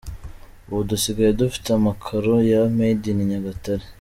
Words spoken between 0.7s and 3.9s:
dusigaye dufite amakaro ya ‘Made in Nyagatare’.